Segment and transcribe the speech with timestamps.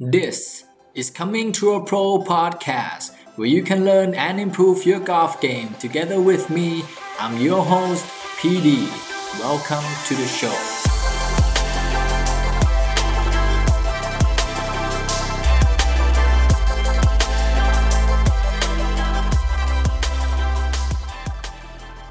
[0.00, 0.62] This
[0.94, 5.74] is Coming to a Pro podcast, where you can learn and improve your golf game
[5.80, 6.84] together with me.
[7.18, 8.06] I'm your host,
[8.38, 8.86] PD.
[9.40, 10.54] Welcome to the show.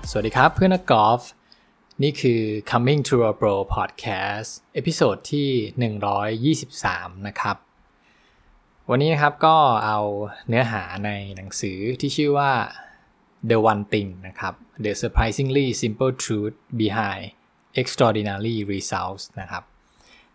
[0.10, 1.22] สวัสดีครับเพื่อนนักกอล์ฟ
[2.04, 2.42] นี่คือ
[2.72, 5.50] Coming to a Pro Podcast เอพิโซดที่
[6.56, 7.58] 123 นะครับ
[8.92, 9.56] วันนี้นะครับก็
[9.86, 10.00] เอา
[10.50, 12.52] เนื้อหาในหนังสือที่ชื่อว่า
[13.50, 17.26] The One Thing นะครับ The Surprisingly Simple Truth Behind
[17.82, 19.64] Extraordinary Results นะครับ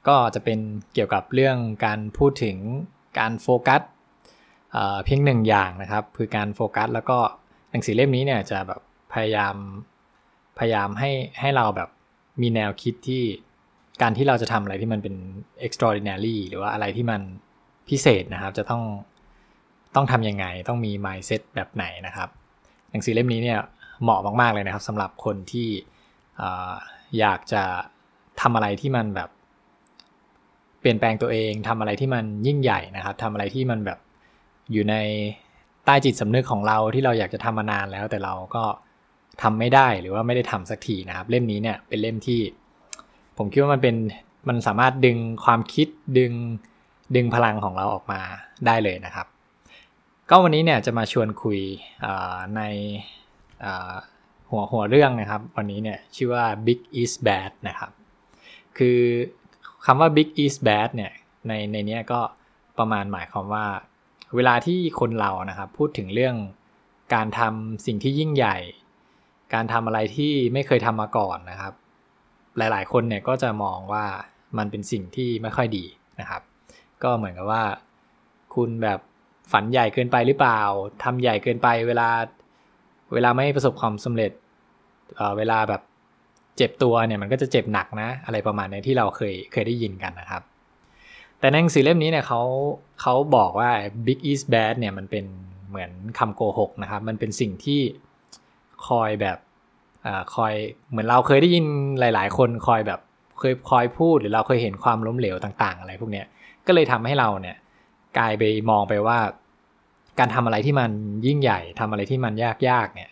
[0.09, 0.59] ก็จะเป็น
[0.95, 2.57] เกี่ยวกับเรื่องการพูดถึง
[3.19, 3.83] การโฟกัส
[4.73, 7.19] เอ่อเพียงหนึ่งอย่างนะครับ คือการโฟกัส แล้วก็
[7.71, 8.81] หนังสือเล่มนี้เนี่ยจะแบบ
[9.13, 9.57] พยายาม
[10.59, 11.11] พยายามให้
[11.41, 11.89] ให้เราแบบ
[12.43, 13.23] มีแนวคิดที่
[14.03, 15.15] การที่เราจะทำอะไรที่มันเป็น
[15.67, 17.23] extraordinary หรือว่าอะไรที่มัน
[17.93, 18.83] พิเศษนะครับ จะต้อง
[19.95, 22.29] ต้องทำยังไง ต้องมี mindset แบบไหนนะครับ
[22.91, 23.59] หนังสือเล่มนี้เนี่ย
[24.03, 25.69] เหมาะมากๆเลยนะครับสำหรับคนที่
[26.41, 26.43] อ
[27.19, 27.63] อยากจะ
[28.41, 29.29] ทำอะไรที่มันแบบ
[30.81, 33.99] เปลี่ยนแปลงตัวเองทำอะไรที่มันยิ่งใหญ่นะครับทำอะไรที่มันแบบ
[34.73, 34.95] อยู่ใน
[35.85, 38.65] ใต้จิตสำนึกของเราที่เราอยากจะทำมานานแล้ว แต่เราก็
[39.43, 42.41] ทำไม่ได้หรือว่าไม่ได้ทำสักทีนะครับ เล่มนี้เนี่ยเป็นเล่มที่
[43.39, 43.97] ผมคิดว่ามันเป็น
[44.49, 46.33] มันสามารถดึงความคิดดึง
[47.17, 48.21] ดึงพลังของเราออกมา
[48.67, 49.27] ได้เลยนะครับ
[50.31, 51.61] ก็วันนี้เนี่ยจะมาชวนคุย
[52.57, 52.63] ใน
[54.51, 57.91] หัวหัวเรื่องนะครับ วันนี้เนี่ยชื่อว่า Big is bad นะครับ
[58.79, 59.01] คือ
[59.87, 61.13] คำว่า big is bad เนี่ย
[61.49, 62.21] ในในนี้ก็
[62.79, 63.67] ประมาณหมายความว่า
[64.37, 66.37] เวลาที่คนเรานะครับพูดถึงเรื่อง
[67.15, 68.57] การทำสิ่งที่ยิ่งใหญ่
[69.55, 71.75] การทำอะไรที่ไม่เคยทำมาก่อนนะครับ
[72.57, 74.05] หลายๆ คนเนี่ยก็จะมองว่า
[74.59, 75.85] มันเป็นสิ่งที่ไม่ค่อยดี
[76.21, 76.43] นะครับ
[77.05, 77.65] ก็เหมือนกับว่า
[78.55, 79.01] คุณแบบ
[79.53, 80.61] ฝันใหญ่เกินไปหรือเปล่า
[81.03, 82.09] ทำใหญ่เกินไปเวลา
[83.15, 84.33] เวลาไม่ประสบความสำเร็จ
[85.17, 85.83] เเวลาแบบ
[86.57, 90.43] เจ็บตัวเนี่ยมันก็จะเจ็บหนักนะ อะไรประมาณนี้ที่เราเคยเคยได้ยินกันนะครับ
[91.39, 92.43] แต่ในหนังสือเล่มนี้เนี่ยเขา
[93.01, 93.71] เขาบอกว่า
[94.07, 95.25] big is bad เนี่ยมันเป็น
[95.69, 97.81] เหมือนคำโกหกนะครับ มันเป็นสิ่งที่
[98.87, 99.39] คอยแบบ
[100.07, 100.53] อคอย
[100.91, 101.65] เหมือนเราเคยได้ยิน
[102.01, 103.01] หลาย ๆ คนคอยแบบ
[103.43, 106.27] เคยคอยพูดหรือเราเคยเห็นความล้มเหลวต่าง ๆ อะไรพวกเนี้ย
[106.67, 107.57] ก็เลยทำให้เราเนี่ย
[108.19, 109.19] กลายไปมองไปว่า
[110.19, 110.91] การทำอะไรที่มัน
[111.27, 112.33] ยิ่งใหญ่ทำอะไรที่มัน
[112.69, 113.11] ยากๆเนี่ย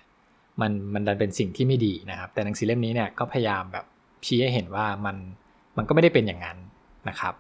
[0.60, 3.84] มันมันดันเป็นสิ่งที่ไม่ดีนะครับ แต่หนังสือเล่มนี้เนี่ยก็พยายามแบบ
[4.26, 5.16] ชี้ให้เห็นว่ามัน
[5.76, 6.58] มันก็ไม่ได้เป็นอย่างนั้น
[7.08, 7.34] นะครับ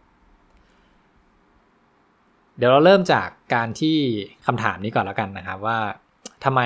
[2.56, 3.96] เดี๋ยวเราเริ่มจากการที่
[4.46, 5.78] คำถามนี้ก่อนแล้วกันนะครับว่า
[6.44, 6.60] ทำไม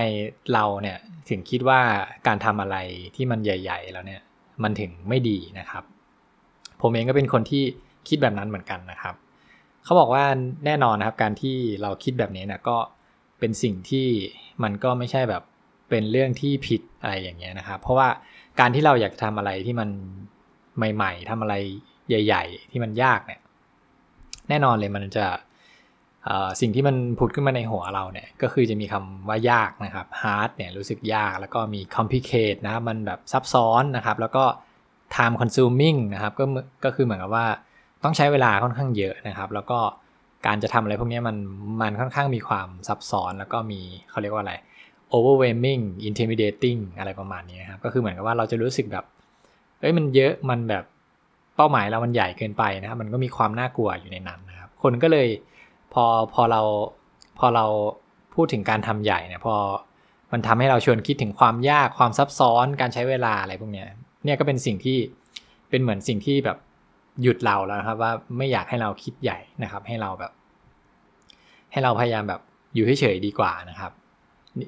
[0.55, 0.99] เราเนี่ย
[1.29, 1.81] ถึงคิดว่า
[2.27, 2.77] การทำอะไร
[3.17, 4.23] ที่มันใหญ่ ๆ แล้วเนี่ย
[4.63, 5.85] มันถึงไม่ดีนะครับ
[6.83, 7.63] ผมเองก็เป็นคนที่
[8.09, 9.15] คิดแบบนั้นเหมือนกันนะครับ
[9.85, 10.25] เขาบอกว่า
[10.67, 12.77] แน่นอนนะครับ การที่เราคิดแบบนี้นะก็
[13.39, 14.09] เป็นสิ่งที่
[14.63, 15.43] มันก็ไม่ใช่แบบ
[15.91, 18.09] เป็นเรื่องที่ผิดอะไรอย่างเงี้ยนะครับ เพราะว่า
[18.61, 19.89] การที่เราอยากทำอะไรที่มัน
[20.95, 21.55] ใหม่ ๆทำอะไร
[22.09, 23.41] ใหญ่ ๆ ที่มันยากเนี่ย
[24.49, 25.27] แน่นอนเลยมันจะ
[26.61, 34.45] สิ่งที่มันผุดขึ้นมาในหัวเราเนี่ย ก็คือจะมีคำว่ายากนะครับ hard เนี่ยรู้สึกยากแล้วก็มี complicate นะมันแบบซับซ้อนนะครับ แล้วก็
[35.17, 36.45] time consuming นะครับก็
[36.85, 37.47] ก็คือเหมือนกับว่า
[38.05, 39.79] ต้องใช้เวลาค่อนข้างเยอะนะครับ แล้วก็
[40.47, 41.37] การจะทำอะไรพวกนี้มัน
[41.81, 44.55] มันค่อนข้างมีความซับซ้อนแล้วก็มีเขาเรียกว่าอะไร
[45.15, 49.05] overwhelming intimidating อะไรประมาณนี้นะครับ ก็คือเหมือนกับว่าเราจะรู้สึกแบบ
[49.81, 50.85] เอ้ยมันเยอะมันแบบ
[51.57, 55.29] เป้าหมายเรามันใหญ่เกินไปนะครับ มันก็มีความน่ากลัวอยู่ในนั้นนะครับ คนก็เลย
[55.95, 56.05] พอ
[56.35, 56.61] พอเรา
[57.39, 57.65] พอเรา
[58.35, 59.57] พูดถึงการทำใหญ่เนี่ยพอ
[60.33, 63.87] มันทำให้เราชวนคิดถึงความยากความซับซ้อนการใช้เวลาอะไรพวกเนี้ย
[64.25, 64.99] เนี่ยก็เป็นสิ่งที่
[65.71, 66.59] เป็นเหมือนสิ่งที่แบบ
[67.23, 70.33] หยุดเราแล้วครับว่าไม่อยากให้เราคิดใหญ่นะครับ ให้เราแบบ
[71.73, 72.41] ให้เราพยายามแบบ
[72.75, 73.93] อยู่เฉยๆดีกว่านะครับ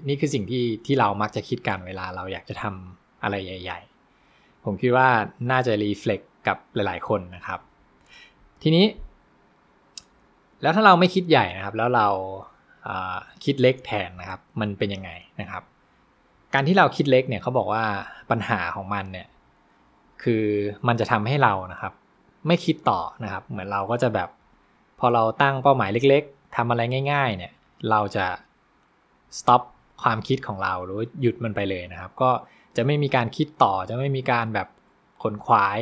[0.08, 3.80] นี่คือสิ่งที่ที่เรามักจะคิดกันเวลาเราอยากจะทำอะไรใหญ่
[4.22, 5.08] ๆ ผมคิดว่า
[5.50, 7.60] น่าจะรีเฟล็กกับหลาย ๆ คนนะครับ
[8.62, 8.86] ทีนี้
[10.62, 12.08] แล้วถ้าเราไม่คิดใหญ่นะครับ แล้วเรา
[13.44, 15.10] คิดเล็กแทนนะครับ มันเป็นยังไง
[15.40, 15.62] นะครับ
[16.54, 17.84] การที่เราคิดเล็กเนี่ยเขาบอกว่า
[18.30, 19.26] ปัญหาของมันเนี่ย
[20.22, 20.44] คือ
[20.88, 21.92] มันจะทำให้เรานะครับ
[22.46, 24.28] ไม่คิดต่อนะครับ เหมือนเราก็จะแบบ
[24.98, 26.80] พอเราตั้งเป้าหมายเล็ก ๆทำอะไร
[27.12, 27.52] ง่าย ๆ เนี่ย
[27.90, 28.26] เราจะ
[29.38, 29.62] stop
[30.02, 32.30] ความคิดของเราหรือหยุดมันไปเลยนะครับ ก็
[32.76, 34.68] จะไม่มีการคิดต่อจะไม่มีการแบบ
[35.22, 35.80] ขนขวาย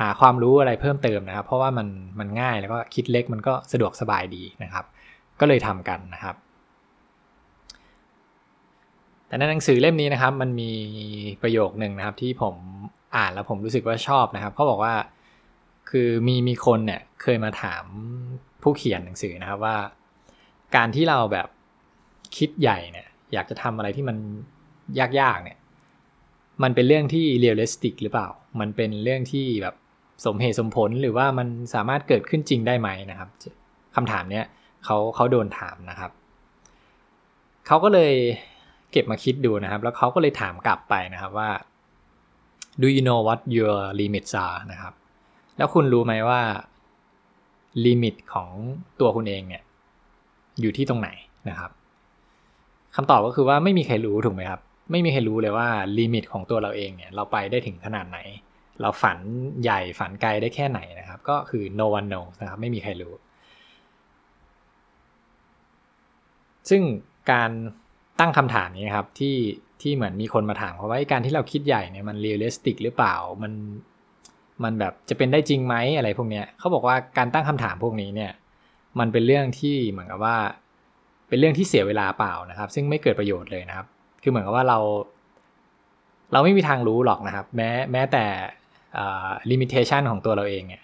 [0.00, 1.88] หาความรู้อะไรเพิ่มเติมนะครับ เพราะว่ามัน
[2.18, 4.84] มันง่ายแล้วก็คิดเล็กมันก็สะดวกสบายดีนะครับ
[5.40, 6.36] ก็เลยทำกันนะครับ
[9.26, 10.70] แต่ในหนังสือเล่มนี้นะครับ มันมี
[11.42, 12.54] ประโยคหนึ่งนะครับที่ผม
[13.16, 14.94] อ่านแล้วผมรู้สึกว่าชอบนะครับเขาบอกว่า
[15.90, 17.84] คือมีมีคนเนี่ยเคยมาถาม
[18.62, 19.76] ผู้เขียนหนังสือนะครับว่า
[20.76, 21.48] การที่เราแบบ
[22.36, 24.16] คิดใหญ่เนี่ย อยากจะทำอะไรที่มัน
[24.98, 25.58] ยากๆเนี่ย
[26.62, 28.28] มันเป็นเรื่องที่ realistic หรือเปล่า
[28.60, 29.74] มันเป็นเรื่องที่แบบ
[30.26, 33.28] สมเหตุสมผลหรือว่ามันสามารถเกิดขึ้นจริงได้ไหมนะครับ
[33.96, 34.44] คำถามเนี้ย
[34.84, 36.10] เขาเขาโดนถามนะครับ
[37.66, 38.12] เขาก็เลย
[38.92, 41.50] เก็บมาคิดดูนะครับ แล้วเขาก็เลยถามกลับไปนะครับว่า
[42.82, 44.94] do you know what your limits are นะครับ
[45.56, 46.40] แล้วคุณรู้ไหมว่า
[47.86, 48.50] limit ของ
[49.00, 49.62] ตัวคุณเองเนี่ย
[50.60, 51.10] อยู่ที่ตรงไหน
[51.48, 51.70] นะครับ
[52.96, 58.18] คำตอบก็คือว่าไม่มีใครรู้ถูกไหมครับ ไม่มีใครรู้เลยว่า limit ของตัวเราเองเนี่ยเราไปได้ถึงขนาดไหน
[58.80, 59.18] เราฝัน
[59.62, 63.14] ใหญ่ฝันไกลได้แค่ไหนนะครับ ก็คือ no one knows นะครับไม่มีใครรู้
[66.70, 66.82] ซึ่ง
[67.32, 67.50] การ
[68.20, 69.34] ตั้งคำถามนี้ครับที่
[69.82, 73.52] ที่เหมือนมีคนมาถามเขาว่าการที่เราคิดใหญ่เนี่ยมัน realistic หรือเปล่ามัน
[74.64, 78.32] มันแบบจะเป็นได้จริงไหมอะไรพวกเนี้ยเขาบอกว่าการตั้งคำถามพวกนี้เนี่ย
[78.98, 80.36] มันเป็นเรื่องที่เหมือนกับว่า
[81.28, 83.86] เป็นเรื่องที่เสียเวลาเปล่านะครับ ซึ่งไม่เกิดประโยชน์เลยนะครับ
[84.22, 84.78] คือเหมือนกับว่าเรา
[86.32, 88.24] เราไม่มีทางรู้หรอกนะครับ แม้แม้แต่
[89.50, 90.82] limitation ของตัวเราเองเนี่ย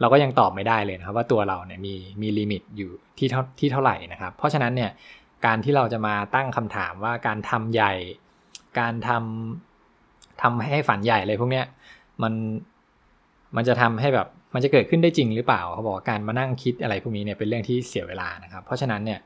[0.00, 4.90] เราก็ยังตอบไม่ได้เลยนะครับ ว่าตัวเราเนี่ยมีมีลิมิตอยู่ที่เท่าที่เท่าไหร่นะครับ เพราะฉะนั้นเนี่ย
[5.46, 7.92] การที่เราจะมาตั้งคำถามว่าการทำใหญ่
[8.78, 11.66] การทำทำให้ฝันใหญ่อะไรพวกเนี้ย
[12.22, 12.32] มัน
[13.56, 19.20] มันจะทำให้แบบมันจะเกิดขึ้นได้จริงหรือเปล่าเขาบอกการมานั่งคิดอะไรพวกนี้เนี่ยเป็นเรื่องที่เสียเวลานะครับ เพราะฉะนั้นเนี่ย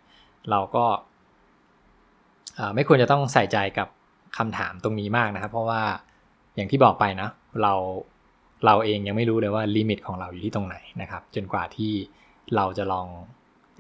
[0.51, 0.85] เราก็
[2.75, 3.89] ไม่ควรจะต้องใส่ใจกับ
[4.39, 5.83] คำถามตรงนี้มากนะครับ เพราะว่า
[6.55, 7.29] อย่างที่บอกไปนะ
[7.63, 7.73] เรา
[8.67, 11.93] เราเองยังไม่รู้เลยว่าลิมิตของเราอยู่ที่ตรงไหนนะครับ จนกว่าที่
[12.57, 13.07] เราจะลอง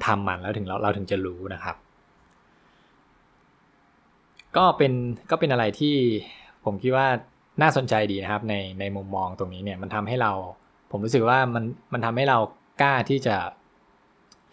[0.04, 1.76] ทำมันแล้วถึงเราเราถึงจะรู้นะครับ
[4.56, 4.92] ก็เป็น
[5.30, 5.94] ก็เป็นอะไรที่
[6.64, 7.06] ผมคิดว่า
[7.62, 10.32] น่าสนใจดีนะครับ ในในมุมมองตรงนี้เนี่ยมันทำให้เรา
[10.90, 12.38] ผมรู้สึกว่ามันมันทำให้เรา
[12.82, 13.36] กล้าที่จะ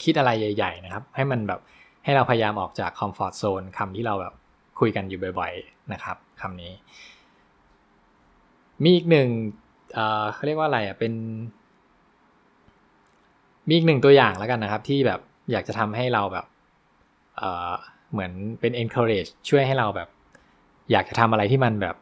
[0.03, 1.59] คิดอะไรใหญ่ ๆ นะครับ ให้มันแบบ
[2.03, 4.33] ให้เราพยายามออกจากคอมฟอร์ทโซนคำที่เราแบบ
[4.79, 6.71] คุยกันอยู่บ่อย ๆ นะครับคำนี้
[8.83, 9.29] มีอีกหนึ่ง
[10.33, 11.13] เขาเรียกว่าอะไรอะเป็น
[13.67, 15.19] มีอีกหนึ่งตัวอย่างแล้วกันนะครับ ที่แบบ
[15.51, 16.45] อยากจะทำให้เราแบบ
[18.11, 20.09] เหมือนเป็น encourage ช่วยให้เราแบบ
[20.91, 21.95] อยากจะทำอะไรที่มันแบบ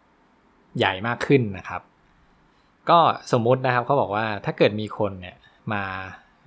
[0.77, 1.81] ใหญ่มากขึ้นนะครับ
[2.89, 2.99] ก็
[3.31, 5.35] สมมุตินะครับเขาบอกว่าถ้าเกิดมีคนเนี่ย
[5.73, 5.83] มา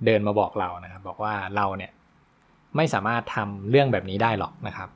[0.05, 1.91] เดินมาบอกเรานะครับ บอกว่าเราเนี่ย
[2.75, 4.89] ไม่สามารถทำเรื่องแบบนี้ได้หรอกนะครับ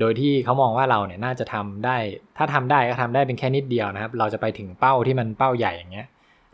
[0.00, 1.96] โดยที่เขามองว่าเราเนี่ยน่าจะทำได้
[2.36, 6.06] ถ้าทำได้ก็ทำได้เป็นแค่นิดเดียวนะครับ เราจะไปถึงเป้าที่มันเป้าใหญ่อย่างเงี้ย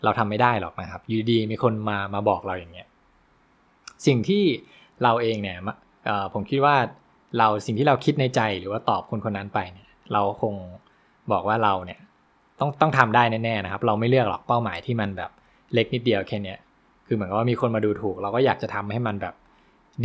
[0.05, 2.87] เราทำไม่ได้หรอกนะครับ อยู่ดีมีคนมามาบอกเราอย่างเงี้ย
[4.07, 4.45] สิ่งที่
[5.03, 5.59] เราเองเนี่ย
[6.35, 6.77] ผมคิดว่า
[7.39, 10.55] เราสิ่งที่เราคิดในใจหรือว่าตอบคนคนนั้นไปเนี่ยเราคง
[11.33, 12.01] บอกว่าเราเนี่ย
[12.61, 15.31] ต้องต้องทำได้แน่ๆนะครับ เราไม่เลือกหรอกเป้าหมายที่มันแบบ
[15.75, 16.55] เล็กนิดเดียวแค่นี้
[17.07, 19.35] คือเหมือนกับว่ามีคนมาดูถูก เราก็อยากจะทำให้มันแบบ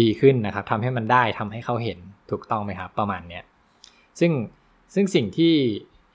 [0.02, 2.00] ดีขึ้นนะครับทำให้มันได้ทำให้เขาเห็น
[2.32, 3.44] ถูกต้องไหมครับ ประมาณเนี้ย
[4.20, 4.32] ซึ่ง
[4.94, 5.54] ซึ่งสิ่งที่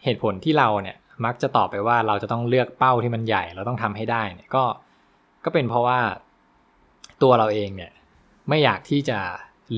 [0.04, 4.64] เหตุผลที่เราเนี่ยมักจะตอบไปว่าเราจะต้องเลือกเป้าที่มันใหญ่เราต้องทำให้ได้เนี่ยก็
[5.44, 5.98] ก็เป็นเพราะว่า
[7.22, 7.92] ตัวเราเองเนี่ย
[8.48, 9.18] ไม่อยากที่จะ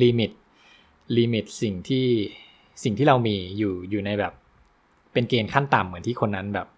[0.03, 0.31] limit
[1.17, 2.07] limit สิ่งที่
[2.85, 4.33] สิ่งที่เรามีอยู่อยู่ในแบบ
[5.13, 6.69] เป็นเกณฑ์ขั้นต่ำเหมือนที่คนนั้นแบบ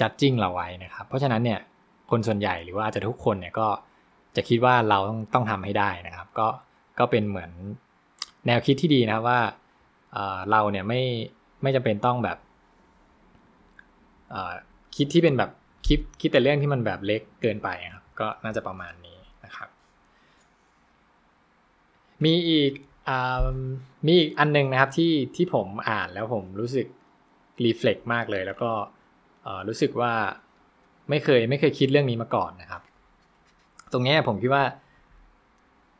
[0.00, 1.60] judging เราไว้นะครับ เพราะฉะนั้นเนี่ย
[2.10, 3.68] คนส่วนใหญ่หรือว่าอาจจะทุกคนเนี่ยก็
[4.36, 6.48] จะคิดว่าเราต้องต้องทำให้ได้นะครับ ก็
[6.98, 7.50] ก็เป็นเหมือน
[8.46, 9.38] แนวคิดที่ดีนะว่า
[10.50, 11.02] เราเนี่ยไม่
[11.62, 12.38] ไม่จำเป็นต้องแบบ
[14.96, 15.50] คิดที่เป็นแบบ
[15.88, 19.68] คิดคิดแต่เรื่องที่มันแบบเล็กเกินไปครับก็น่าจะประมาณนี้นะครับ
[22.24, 22.72] มีอีก
[23.08, 23.10] อ
[24.06, 26.86] มีอีกอันนึงนะครับที่ที่ผมอ่านแล้วผมรู้สึก
[27.64, 28.70] รีเฟล็กมากเลย แล้วก็
[29.68, 30.12] รู้สึกว่า
[31.10, 32.82] ไม่เคยไม่เคยคิดเรื่องนี้มาก่อนนะครับ
[33.92, 34.64] ตรงนี้ผมคิดว่า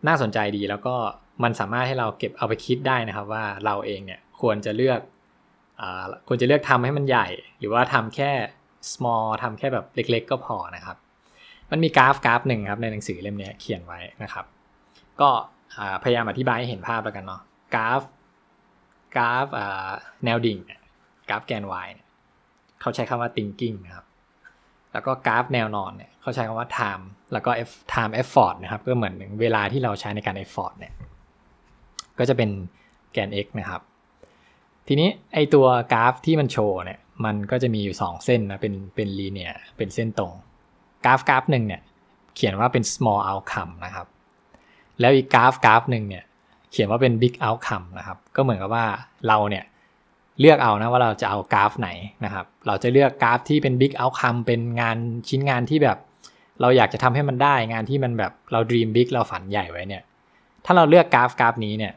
[0.08, 0.96] น่าสนใจดีแล้วก็
[1.42, 5.00] มันสามารถให้เราเก็บเอาไปคิดได้นะครับ ว่าเราเองเนี่ยควรจะเลือก
[5.80, 5.82] อ
[6.28, 7.28] ควรจะเลือกทำให้มันใหญ่
[7.58, 8.30] หรือว่าทำแค่
[8.92, 10.96] small ทำแค่แบบเล็ก ๆ ก็พอนะครับ
[11.70, 14.44] มันมีกราฟกราฟหนึ่งครับในหนังสือเล่มนี้เขียนไว้นะครับ
[15.20, 15.30] ก็
[16.02, 17.40] พยายามอธิบายให้เห็นภาพแล้วกันเนาะ
[17.74, 18.02] กราฟ
[19.16, 19.46] กราฟ
[20.24, 20.80] แนวดิ่งเนี่ย
[21.28, 22.06] กราฟแกน y เนี่ย
[22.80, 24.06] เขาใช้คำว่า thinking นะครับ
[24.92, 30.92] แล้วก็กราฟแนวนอนเนี่ยเขาใช้คำว่า time แล้วก็ f time effort นะครับ ก็เหมือนเวลาที่เราใช้ในการ effort เนี่ย
[32.18, 32.50] ก็จะเป็น
[33.12, 33.82] แกน x นะครับ
[34.88, 40.32] ทีนี้ไอตัวกราฟที่มันโชว์เนี่ยมันก็จะมีอยู่ 2 เส้นนะเป็นเป็นลีเนียเป็นเส้นตรง
[41.04, 41.82] กราฟกราฟหนึ่งเนี่ย
[42.34, 44.06] เขียนว่าเป็น small outcome นะครับ
[45.00, 46.24] แล้วอีกกราฟกราฟหนึ่งเนี่ย
[46.70, 48.84] เขียนว่าเป็น big outcome นะครับ ก็เหมือนกับว่า
[49.28, 49.64] เราเนี่ย
[50.40, 51.88] เลือกเอานะว่าเราจะเอากราฟไหน
[52.24, 54.96] นะครับ เราจะเลือกกราฟที่เป็น big outcome เป็นงาน
[55.28, 55.98] ชิ้นงานที่แบบ
[56.60, 60.02] เราอยากจะทำให้มันได้งานที่มันแบบเรา dream big เราฝันใหญ่ไว้เนี่ย
[60.64, 61.92] ถ้าเราเลือกกราฟกราฟนี้เนี่ย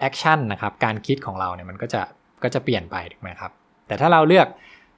[0.00, 2.02] action นะครับการคิดของเราเนี่ยมันก็จะ
[2.42, 3.52] ก็จะเปลี่ยนไปถูกไหมครับ
[3.86, 4.46] แต่ถ้าเราเลือก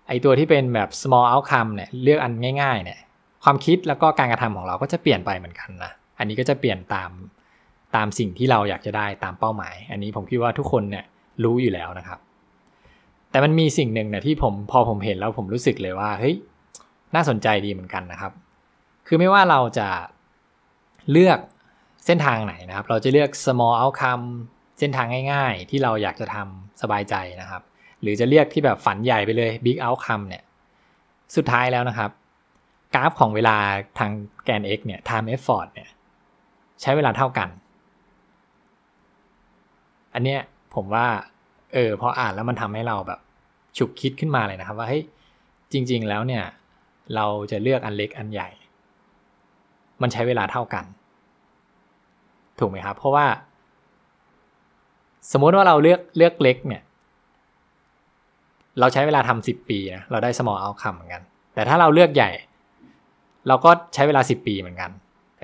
[0.09, 2.33] ไอตัวที่เป็นแบบ small outcome เนี่ยเลือกอัน
[2.63, 2.99] ง่ายๆเนี่ย
[3.45, 7.11] ความคิดแล้วก็การกระทำของเราก็จะเปลี่ยนไปเหมือนกันนะ อันนี้ก็จะเปลี่ยนตาม
[7.97, 11.05] ตามสิ่งที่เราอยากจะได้ตามเป้าหมาย อันนี้ผมคิดว่าทุกคนเนี่ย
[11.45, 12.19] รู้อยู่แล้วนะครับ
[13.31, 16.35] แต่มันมีสิ่งหนึ่งเนี่ยที่ผมพอผมเห็นแล้วผมรู้สึกเลยว่าเฮ้ย
[17.15, 18.33] น่าสนใจดีเหมือนกันนะครับ
[19.07, 19.89] คือไม่ว่าเราจะ
[21.11, 21.39] เลือก
[22.07, 24.25] เส้นทางไหนนะครับ เราจะเลือก small outcome
[24.79, 27.63] เส้นทางง่าย ๆ ที่เราอยากจะทำสบายใจนะครับ
[28.01, 30.43] หรือจะเรียกที่แบบฝันใหญ่ไปเลย big outcome เนี่ย
[31.37, 32.11] สุดท้ายแล้วนะครับ
[32.95, 33.57] กราฟของเวลา
[33.99, 34.11] ทาง
[34.45, 35.89] แกน x เนี่ย time effort เนี่ย
[36.85, 37.49] ใช้เวลาเท่ากัน
[40.15, 40.41] อันเนี้ย
[40.75, 41.07] ผมว่า
[41.73, 43.21] เออพออ่านแล้วมันทำให้เราแบบ
[43.79, 45.03] ฉุกคิดขึ้นมาเลยนะครับ ว่าเฮ้ย
[45.73, 46.45] จริง ๆ แล้วเนี่ย
[47.15, 48.49] เราจะเลือกอันเล็กอันใหญ่
[50.03, 50.85] มันใช้เวลาเท่ากัน
[52.59, 53.27] ถูกไหมครับ เพราะว่า
[55.33, 56.83] สมมติว่าเราเลือกเลือกเล็กเนี่ย
[58.81, 61.23] เราใช้เวลาทำสิบปีนะเราได้ small outcome เหมือนกัน
[61.55, 62.31] แต่ถ้าเราเลือกใหญ่
[63.49, 64.91] เราก็ใช้เวลาสิบปีเหมือนกัน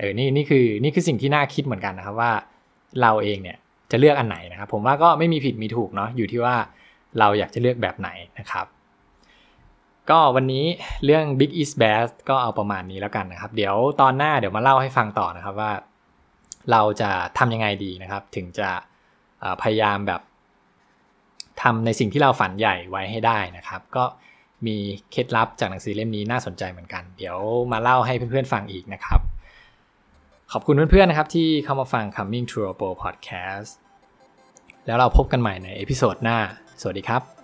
[0.01, 2.31] เออนี่นี่คือนี่คือสิ่งที่น่าคิดเหมือนกันนะครับว่า
[3.01, 3.57] เราเองเนี่ย
[3.91, 6.55] จะเลือกอันไหนนะครับ ผมว่าก็ไม่มีผิดมีถูกเนาะอยู่ที่ว่า
[7.19, 8.65] เราอยากจะเลือกแบบไหนนะครับ
[10.09, 10.65] ก็วันนี้
[11.05, 15.71] เรื่อง Big East Bass ก็เอาประมาณนี้แล้วกันนะครับ เดี๋ยวตอนหน้าเดี๋ยวมาเล่าให้ฟังต่อนะครับว่า
[16.71, 18.69] เราจะทำยังไงดีนะครับ ถึงจะ
[19.61, 20.21] พยายามแบบ
[21.61, 24.03] ทำในสิ่งที่เราฝันใหญ่ไว้ให้ได้นะครับ ก็
[24.67, 24.77] มี
[25.11, 27.37] เคล็ดลับจากหนังสือเล่มนี้น่าสนใจเหมือนกัน เดี๋ยว
[27.71, 29.19] มาเล่าให้เพื่อนๆฟังอีกนะครับ
[30.53, 33.71] ขอบคุณเพื่อนๆนะครับที่เข้ามาฟัง Coming to a Pro Podcast
[34.85, 36.37] แล้วเราพบกันใหม่ใน episode หน้า
[36.81, 37.40] สวัสดีครับ